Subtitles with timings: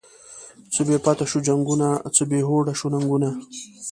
[0.73, 3.29] څه بی پته شوو جنگونه، څه بی هوډه شوو ننگونه